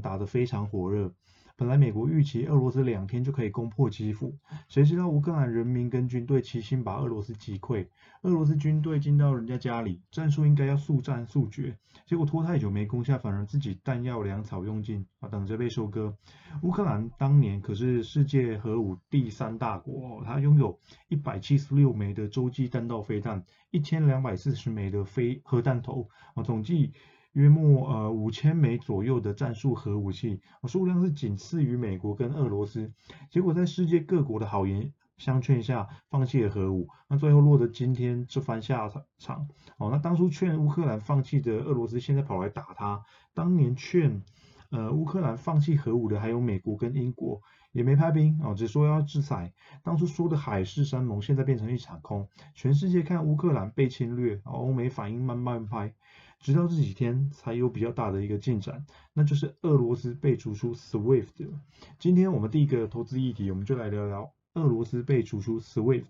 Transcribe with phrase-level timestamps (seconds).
[0.00, 1.12] 打得非常火热。
[1.56, 4.34] 本来美国预期俄罗斯两天就可以攻破基辅，
[4.68, 7.86] 谁知道乌克兰人民跟军队齐心把俄罗斯击溃。
[8.22, 11.76] 俄罗斯军队进到人家家里，战术应该要速战速决，
[12.06, 16.16] 结果拖太久没攻下，反而自己弹药粮草用尽啊，等着被收割。
[16.62, 26.94] 乌克兰当年可是世界核武第三大国，它拥有一百七十六枚的洲际弹道飞弹，一千两百四十枚的飞核弹头啊，总计。
[27.32, 32.92] 约莫呃五千枚左右的战术核武器，数量是仅次于美国跟俄罗斯。
[33.30, 39.46] 结果在世界各国的好言相劝下，放弃了核武，那最后落得今天这番下场。
[39.76, 43.04] 哦，那当初劝乌克兰放弃的俄罗斯，现在跑来打他。
[43.32, 44.22] 当年劝
[44.70, 47.40] 呃乌克兰放弃核武的，还有美国跟英国，
[47.70, 49.52] 也没派兵哦，只说要制裁。
[49.84, 52.28] 当初说的海誓山盟，现在变成一场空。
[52.54, 55.94] 全世界看乌克兰被侵略，欧美反应慢慢拍。
[56.40, 61.48] 直到这几天才有比较大的一个进展，那就是俄罗斯被逐出 SWIFT。
[61.98, 66.06] 今天我们第一个投资议题，我们就来聊聊俄罗斯被逐出 SWIFT。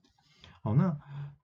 [0.62, 0.97] 好，那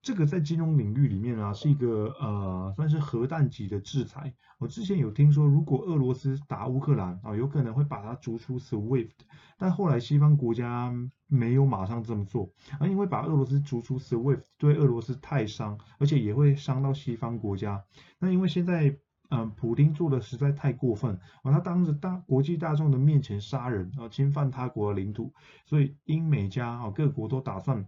[0.03, 4.34] 这个在金融领域里面啊，是一个呃算是核弹级的制裁。
[4.58, 9.11] 我之前有听说，如果俄罗斯打乌克兰啊，有可能会把它逐出 SWIFT，
[9.58, 10.92] 但后来西方国家
[11.27, 17.83] 没有马上这么做啊，因为把俄罗斯逐出 SWIFT 对俄罗斯太伤，而且也会伤到西方国家。
[18.19, 18.97] 那因为现在
[19.28, 25.33] 嗯，普京做的实在太过分啊，他当着大国际大众的面前杀人啊，侵犯他国的领土，
[25.64, 27.84] 所以英美加啊各国都打算。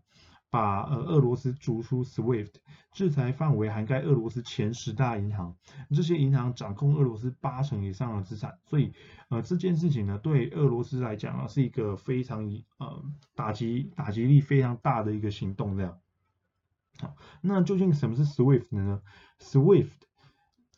[0.51, 2.53] 把呃俄罗斯逐出 SWIFT，
[2.93, 5.57] 制裁范围涵盖俄罗斯前十大银行，
[5.91, 8.93] 这些银行掌控俄罗斯八成以上的资产，所以
[9.29, 13.05] 呃这件事情呢，对俄罗斯来讲啊，是一个非常呃
[13.35, 15.99] 打击打击力非常大的一个行动这样。
[16.99, 19.03] 好，那究竟什么是 SWIFT 呢
[19.39, 19.91] ？SWIFT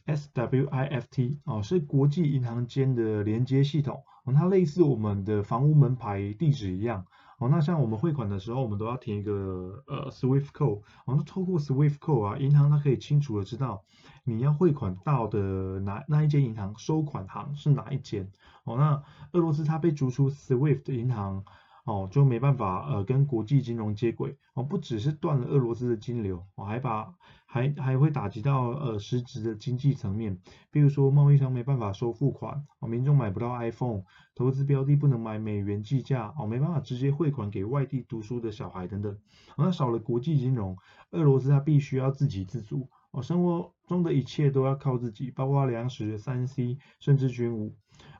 [0.07, 4.03] S W I F T 哦，是国际银行间的连接系统，
[4.35, 7.07] 它类似我们的房屋门牌地址一样。
[7.41, 10.83] 哦，那像我们汇款的时候，我们都要填一个呃 SWIFT code。
[11.07, 13.83] 哦，那透过 SWIFT code 啊，银行它可以清楚的知道
[14.25, 18.31] 你要汇款到的哪那一间银行，收款行是哪一间。
[18.65, 19.03] 哦，那
[19.33, 21.43] 俄罗斯它被逐出 SWIFT 银行。
[21.85, 24.37] 哦，就没办法呃跟国际金融接轨。
[24.55, 27.15] 哦，不只是断了俄罗斯的金流，哦还把
[27.47, 30.39] 还还会打击到呃实质的经济层面，
[30.71, 34.03] 比如说贸易商没办法收付款，哦民众买不到 iPhone，
[34.35, 39.19] 投资标的不能买美元计价，哦没办法直接汇款给外地读书的小孩等等，
[39.57, 40.77] 那少了国际金融，
[41.11, 47.75] 俄罗斯它必须要自给自足，哦生活中的一切都要靠自己，包括粮食、三 C 甚至军武。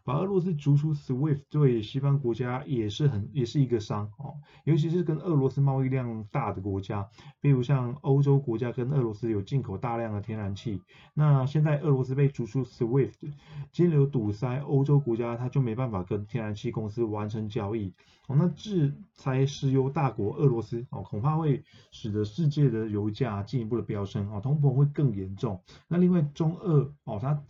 [0.05, 4.35] 把俄罗斯逐出 SWIFT 对西方国家也是很也是一个伤哦，
[4.65, 7.09] 尤其是跟俄罗斯贸易量大的国家，
[7.41, 10.83] 比如像欧洲国家跟俄罗斯有进口大量的天然气，
[11.15, 13.33] 那现在俄罗斯被逐出 SWIFT，
[13.73, 17.93] 金流堵塞，欧洲国家它就没办法跟天然气公司完成交易
[18.27, 25.63] 哦，那制裁石油大国俄罗斯哦，恐怕会使得世界的油价进一步的飙升哦，通膨会更严重。
[25.89, 27.43] 那另外中俄哦，它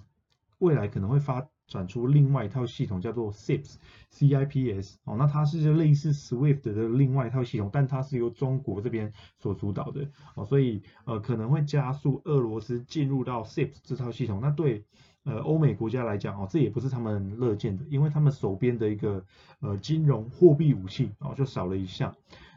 [0.58, 1.48] 未来可能会发。
[1.70, 14.40] 转出另外一套系统叫做 CIPS，CIPS 哦，那它是类似 SWIFT 的另外一套系统，但它是由中国这边所主导的哦，所以呃可能会加速俄罗斯进入到 CIPS 这套系统。
[14.42, 14.84] 那对
[15.22, 19.24] 呃欧美国家来讲哦，这也不是他们乐见的，因为他们手边的一个
[19.60, 22.12] 呃金融货币武器哦就少了一项。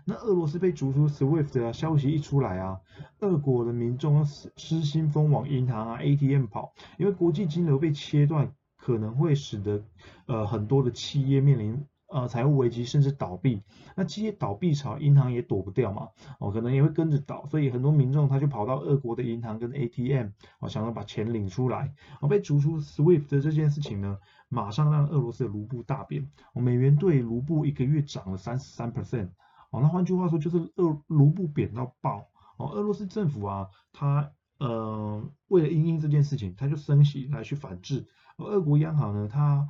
[0.05, 2.81] 那俄罗斯被逐出 SWIFT 的消息一出来啊，
[3.19, 8.51] 俄国的民众失失心疯往银行啊 ATM 跑，因为国际金流被切断。
[8.83, 9.81] 可能会使得
[10.25, 13.63] 呃很多的企业面临呃财务危机甚至倒闭，
[13.95, 20.27] 那企业倒闭潮，银行也躲不掉嘛，哦可能也会跟着倒，所以很多民众他就跑到俄国的银行跟 ATM，
[20.59, 24.19] 哦想要把钱领出来，哦被逐出 SWIFT 的这件事情呢，
[24.49, 28.91] 马上让俄罗斯的卢布大贬，美元兑卢布一个月涨了三十三。
[28.91, 29.29] percent，
[29.71, 34.29] 哦那换句话说就是俄卢布贬到爆，哦俄罗斯政府啊，它
[34.59, 35.22] 呃
[35.53, 38.05] 为了因应这件事情，它就升息来去反制。
[38.37, 39.67] 而俄国央行呢，它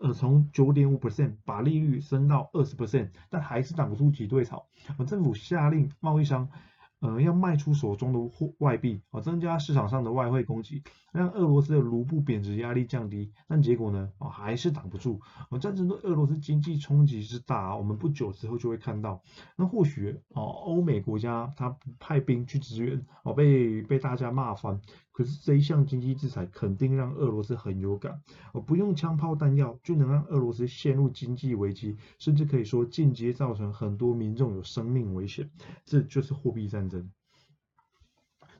[0.00, 4.66] 呃从九点五 percent 把利率升到二十 percent，但还是挡不住挤兑潮。
[4.98, 6.48] 而政府下令贸易商。
[7.00, 10.82] 呃，要卖出手中的货外币啊，增加市场上的外汇供给，
[11.12, 13.30] 让俄罗斯的卢布贬值压力降低。
[13.46, 15.20] 但结果呢，啊，还是挡不住。
[15.48, 19.22] 啊，战争对俄罗斯经济冲击之大，我们不久之后就会看到。
[19.54, 24.80] 那或许哦，欧美国家他不派兵去支援，哦，被被大家骂翻。
[25.18, 28.22] 可是这一项经济制裁肯定让俄罗斯很有感。
[28.52, 35.50] 哦，不用枪炮弹药就能让俄罗斯陷入经济危机，甚至可以说间接造成很多民众有生命危险。
[35.84, 37.10] 这就是货币战争。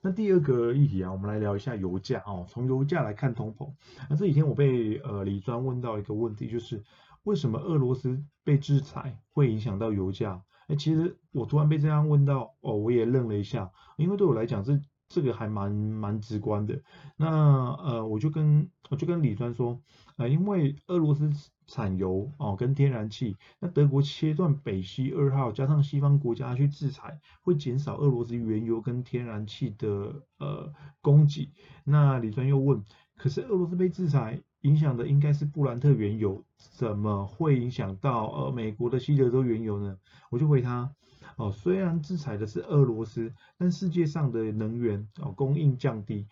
[0.03, 2.45] 那第二个议题啊，我们来聊一下油价哦。
[2.49, 3.73] 从油价来看通膨，
[4.11, 6.83] 那这几天我被呃李专问到一个问题，就是
[7.23, 10.43] 为什么俄罗斯被制裁会影响到油价？
[10.67, 16.81] 哎，其实我突然被这样问到，哦，我也愣了一下，因为对我来讲，这这个还蛮蛮直观的。
[17.17, 19.81] 那呃，我就跟我就跟李专说，
[20.17, 21.31] 呃，因为俄罗斯
[21.67, 31.53] 产油哦跟天然气，那德国切断北溪二号，加上西方国家去制裁，会减少俄罗斯原油跟天然气的呃供给。
[31.85, 32.83] 那李专又问，
[33.17, 34.43] 可是俄罗斯被制裁？
[34.63, 39.97] 影响的应该是布兰特原油，怎么会影响到呃美国的西德州原油呢？
[40.31, 40.91] 我就回他。
[41.39, 46.27] 哦，虽然制裁的是俄罗斯，但世界上的能源哦供应降低，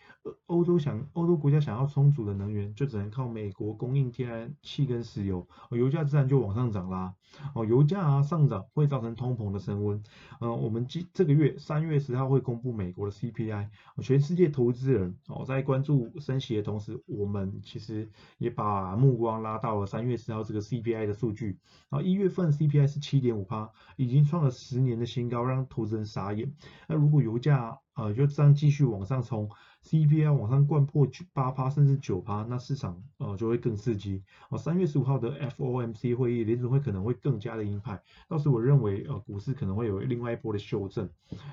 [0.47, 7.15] 欧洲想欧洲国家想要充足的能源，就只能靠美国供应天然气跟石油，油价自然就往上涨啦。
[7.55, 10.03] 哦，油价啊上涨会造成通膨的升温。
[10.41, 13.69] 嗯，我们今这个月三月十号会公布美国的 CPI，
[14.01, 21.59] 全世界投资人哦在关注升息的同时，我们其实也把目光拉到了三月十号这个 CPI 的数据。
[21.91, 24.96] 啊，一月份 CPI 是七点五帕，已经创了十年。
[24.99, 26.53] 的新高让投资人傻眼。
[26.87, 29.49] 那如果油价呃就这样继续往上冲
[29.83, 34.23] ，CPI 往上灌破八趴甚至九趴，那市场呃就会更刺激。
[34.49, 38.01] 哦，三月十五号的 FOMC 会议，联储会可能会更加的鹰派。
[38.27, 41.09] 到时我认为呃股市可能会有另外一波的修正。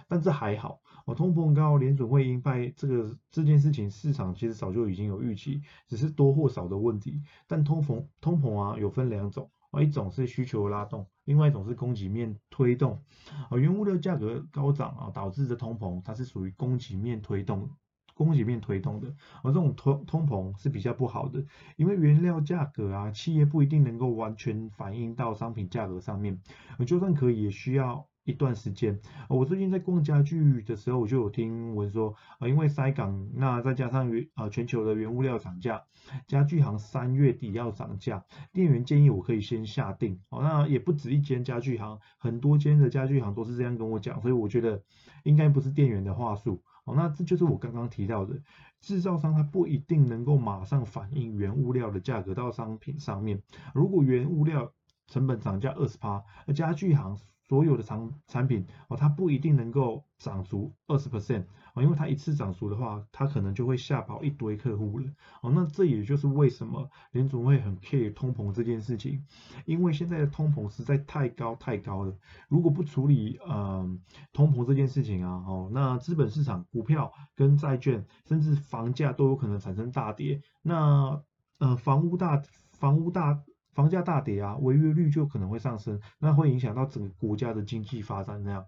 [0.08, 7.22] 但这还好，哦，通膨高，联储会鹰派这个这件事情，市场其实早就已经有预期，只是多或少的问题。
[7.46, 9.50] 但通膨通膨啊有分两种。
[9.82, 13.02] 一种是需求拉动，另外一种是供给面推动。
[13.50, 17.68] 啊，原物料价格高涨啊，导致的通膨，它是属于供给面推动，
[18.14, 19.08] 供给面推动的。
[19.42, 21.44] 而这种通通膨是比较不好的，
[21.76, 26.40] 因为原料价格啊，企业不一定能够完全反映到商品价格上面，
[26.86, 28.06] 就算可以，也需要。
[28.24, 28.98] 一段时间，
[29.28, 35.82] 我最近在逛家具的时候，我就有听闻说，啊，因为塞港，那再加上原啊全球的原物料涨价，
[36.26, 44.82] 家具行三月底要涨价，店员建议我可以先下定，哦，那也不止一间家具行，很多间的家具行都是这样跟我讲，所以我觉得
[45.24, 48.40] 应该不是店员的话术，哦，那这就是我刚刚提到的，
[48.80, 53.42] 制造商他不一定能够马上反映原物料的价格到商品上面，
[53.74, 54.72] 如果原物料
[55.06, 57.18] 成本涨价二十趴，而家具行。
[57.46, 65.04] 所有的产产品哦，它不一定能够涨足二十 percent 哦，因为它一次涨足的话，它可能就会吓跑一堆客户了
[65.42, 65.52] 哦。
[65.54, 69.22] 那这也就是为什么联总会很 care 通膨这件事情，
[69.66, 72.16] 因为现在的通膨实在太高太高了。
[72.48, 73.86] 如果不处理呃
[74.32, 80.40] 通膨这件事情啊，哦，那资本市场、股票跟债券，甚至房价都有可能产生大跌。
[80.62, 81.20] 那
[81.58, 82.42] 呃房屋大
[82.72, 83.44] 房屋大。
[83.74, 88.66] 房价大跌啊，违约率就可能会上升，那会影响到整个国家的经济发展那样。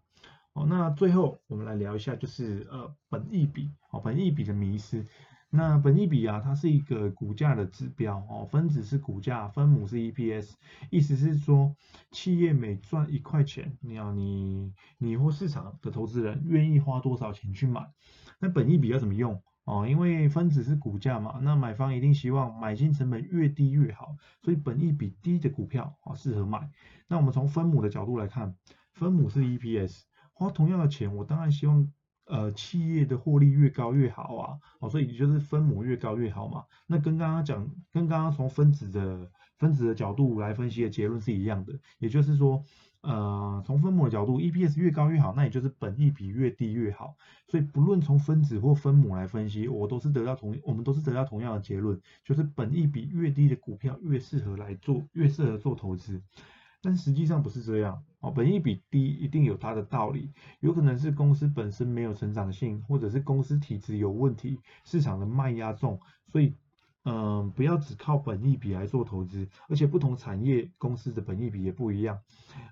[0.52, 5.06] 哦，那最后我们来聊一下，就是呃本益比，哦本益比的迷失。
[5.48, 10.54] 那本益比啊，它是一个股价的指标，哦分子是股价，分母是 EPS，
[10.90, 11.74] 意思是说
[12.10, 17.88] 企业每赚一块钱，你要你你或市场的投资人愿意花多少钱去买？
[18.40, 19.40] 那本益比要怎么用？
[19.66, 26.70] 哦，因为分子是股价嘛，那买方一定希望买进成本越低越好，所以本益比低的股票啊适合买。
[27.08, 28.54] 那我们从分母的角度来看，
[28.92, 31.92] 分母是 EPS，花同样的钱，我当然希望
[32.26, 36.64] 呃企业的获利越高越好啊，哦，所以就是分母越高越好嘛。
[36.86, 42.64] 那跟刚刚讲，跟刚刚从分子的分子的角度来分析的结论是一样的，也就是说。
[43.06, 47.14] 呃，从分母的角度，EPS 越高越好，那也就是本益比越低越好。
[47.46, 56.20] 所以不论从分子或分母来分析，我都是得到同，我们都是得到同样的结论，就是本益比越低的股票越适合来做，越适合做投资。
[56.82, 66.56] 但实际上不是这样哦，本益比低一定有它的道理，有可能是公司本身没有成长性，或者是公司体质有问题，市场的卖压重，所以。
[67.08, 72.18] 嗯，不要只靠本益比来做投资，而且不同产业公司的本益比也不一样。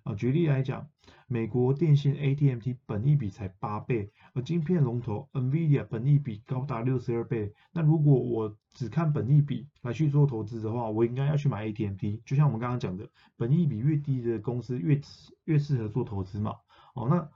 [0.03, 0.89] 啊，举例来讲，
[1.29, 7.53] 美国电信 AT&T 本益比才八倍，而晶片龙头 NVIDIA 本益比高达六十二倍。
[7.73, 12.21] 那如果我只看本益比来去做投资的话，我应该要去买 AT&T。
[12.27, 15.01] 就像我们刚刚讲的，本益比越低的公司越
[15.45, 16.57] 越适合做投资嘛。
[16.97, 17.31] 哦，那。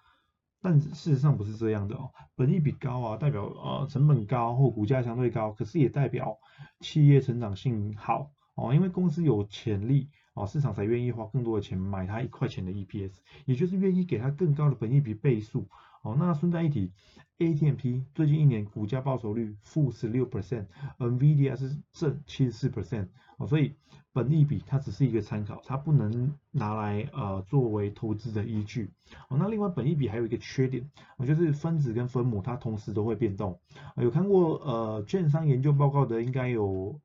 [0.60, 6.38] 但事实上不是这样的哦，本益比高啊，代表呃成本高或股价相对高，可是也代表
[6.80, 13.12] 企业成长性好哦，因为公司有潜力哦，市场才愿意花更多的钱买它一块钱的 EPS，
[13.44, 15.68] 也就是愿意给它更高的本益比倍数
[16.02, 16.92] 哦，那顺带一提
[17.38, 23.76] ，AT&T 最近一年股价报酬率负十六 percent，NVIDIA 是正七十四 percent，哦，所以
[24.18, 28.90] 本益比它只是一个参考，它不能拿来呃作为投资的依据。
[29.28, 33.60] 哦，那另外本益比还有一个缺点，哦，就是分子跟分母它同时都会变动。
[33.96, 37.00] 有看过呃券商研究报告的应该有。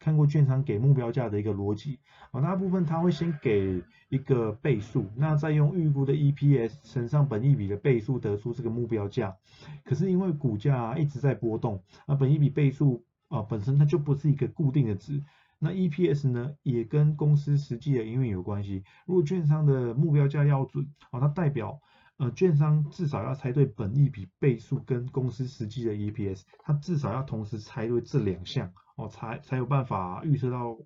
[0.00, 1.98] 看过券商给目标价的一个逻辑，
[2.30, 9.36] 啊，大部分他会先给一个倍数，那再用预估的 EPS 乘上本益比的倍数得出这个目标价。
[9.84, 15.22] 可是因为股价一直在波动，那本益比倍数啊本身它就不是一个固定的值，
[15.58, 18.84] 那 EPS 呢也跟公司实际的营运有关系。
[19.06, 21.80] 如果券商的目标价要准，啊，它代表
[22.18, 28.72] 呃券商至少要猜对本益比倍数跟公司实际的 EPS，它至少要同时猜对这两项。
[28.96, 30.76] 哦，才才有办法预测到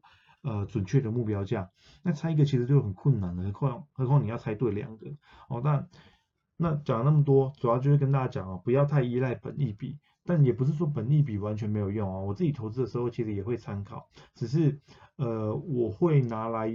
[0.43, 1.71] 呃准确的目标价。
[2.03, 5.07] 那猜一个其实就很困难了，何况何况你要猜对两个。
[5.49, 5.89] 哦，但
[6.59, 12.25] 那讲了那么多，主要就是跟大家讲哦，不要太依赖本益比，但也不是说本益比完全没有用哦。
[12.25, 14.79] 我自己投资的时候其实也会参考，只是
[15.17, 16.71] 呃我会拿来。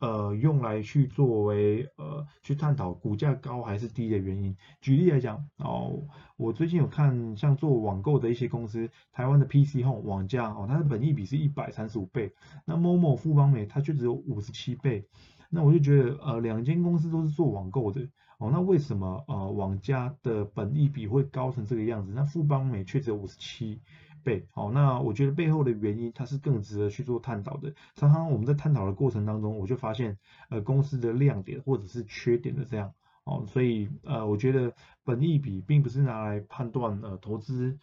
[0.00, 4.56] 呃，用来去作为呃去探讨股价高还是低的原因。
[4.80, 6.06] 举例来讲，哦，
[6.38, 12.32] 我最近有看像做网购的一些公司，台湾的 PC Home 网价哦，它的本益比是一百三十五倍，
[12.64, 15.06] 那某某富邦美它却只有五十七倍，
[15.50, 18.08] 那我就觉得呃两间公司都是做网购的
[18.40, 22.12] 哦，那为什么呃网家的本益比会高成这个样子？
[22.12, 23.80] 那富邦美却只有五十七？
[24.22, 27.72] 倍好，那我觉得背后的原因，它是更值得去做探讨的。
[27.94, 30.18] 常常我们在探讨的过程当中，我就发现，
[30.50, 32.92] 呃，公司的亮点或者是缺点的这样，
[33.24, 37.78] 哦，所以呃，我觉得本益比并不是拿来判断呃投资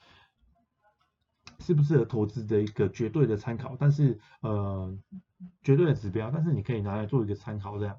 [1.57, 4.95] 适不适合投资的一个绝对的参考，但是呃
[5.63, 7.97] 绝对的指标，但是你可以拿来做一个参考这样。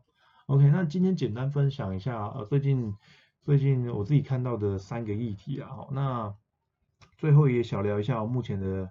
[0.49, 2.95] OK，那今天简单分享一下呃最近
[3.43, 6.35] 最近我自己看到的三个议题啊，好，那。
[7.17, 8.88] 最后也小聊一下目前的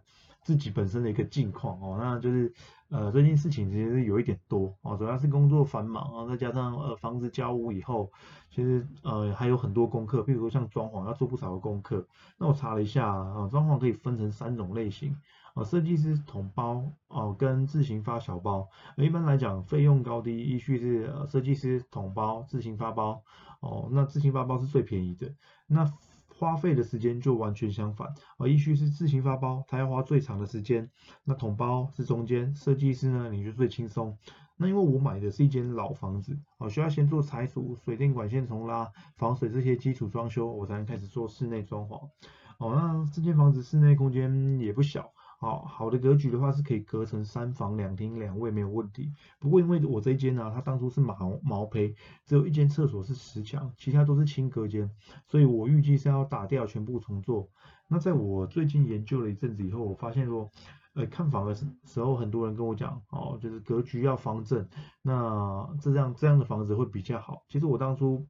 [0.48, 2.54] 自己本身的一个近况哦，那就是
[2.88, 8.10] 呃最近事情其实有一点多哦，主要是工作繁忙啊，再加上呃房子交屋以后，
[8.50, 12.08] 其实呃还有很多功课，比如说像装潢要做不少的功课。
[12.38, 15.14] 那我查了一下啊，装潢可以分成三种类型
[15.54, 18.70] 啊，设计师统包哦跟自行发小包。
[18.96, 23.22] 一般来讲费用高低依序是呃设计师统包、自行发包
[23.60, 25.30] 哦，那自行发包是最便宜的。
[25.68, 25.86] 那
[26.38, 30.90] 花费的时间就完全相反，而一需是自行发包，他要花最长的时间，
[31.24, 34.18] 那统包是中间，设计师呢你就最轻松。
[34.56, 42.10] 那因为我买的是一间老房子，哦需要先做拆除、水电管线重拉、防水这些基础装修，我才能开始做室内装潢。
[42.60, 45.12] 哦，那这间房子室内空间也不小。
[45.40, 49.14] 好好的格局的话是可以隔成三房两厅两卫没有问题。
[49.40, 51.94] 不过因为我这一间呢，它当初是毛毛坯，
[52.26, 54.90] 只有一间厕所是实墙，其他都是轻隔间，
[55.28, 57.48] 所以我预计是要打掉全部重做。
[57.88, 60.50] 那在我最近研究了一阵子以后，我发现说，
[60.96, 64.68] 呃，看房的时候很多人跟我讲，哦，就是格局要方正，
[65.04, 67.44] 那这样这样的房子会比较好。
[67.48, 68.26] 其实我当初。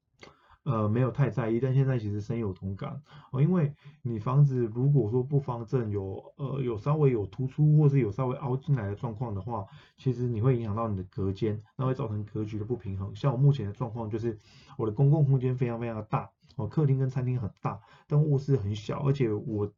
[0.70, 13.16] 呃，没有太在意，但现在其实深有同感哦，因为你房子如果说不方正，有呃有稍微有突出或是有稍微凹进来的状况的话，其实你会影响到你的隔间，那会造成格局的不平衡。
[13.16, 14.38] 像我目前的状况就是，
[14.78, 19.72] 我的公共空间非常非常的大，哦，客厅跟餐厅很大，但卧室很小，而且我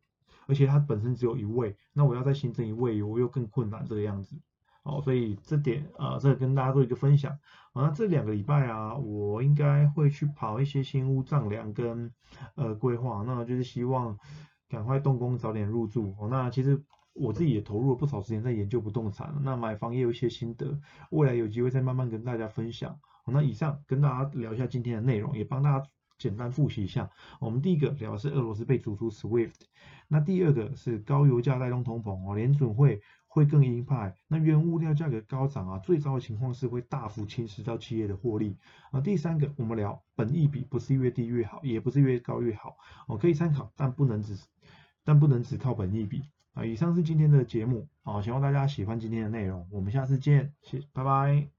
[0.48, 4.36] 而且它本身只有一位，那我要再新增一位，我又更困难这个样子。
[4.81, 7.38] 好，所以这点啊，这个跟大家做一个分享。
[7.74, 12.12] 好，那这两个礼拜啊，我应该会去跑一些新屋丈量跟
[12.55, 14.17] 呃规划，那就是希望
[14.69, 16.15] 赶快动工，早点入住。
[16.17, 16.81] 哦，那其实
[17.13, 20.79] 我自己也投入了不少时间在研究不动产，那买房也有一些心得，
[21.12, 22.98] 未来有机会再慢慢跟大家分享。
[23.25, 25.86] 好，那以上跟大家聊一下今天的内容，也帮大家
[26.17, 27.09] 简单复习一下。
[27.41, 29.51] 我们第一个聊的是俄罗斯被逐出 SWIFT，
[30.07, 33.01] 那第二个是高油价带动通膨哦，联准会。
[33.31, 38.57] 会更鹰派，那原物料价格高涨啊，最糟的情况是会大幅侵蚀到企业的获利
[38.91, 39.00] 啊。
[39.00, 42.75] 第三个，我们聊本益比不是越低越好，也不是越高越好，
[43.07, 44.36] 我，可以参考，但不能只
[45.05, 46.24] 但不能只靠本益比
[46.55, 46.65] 啊。
[46.65, 51.58] 以上是今天的节目啊，希望大家喜欢今天的内容，我们下次见，谢，拜拜。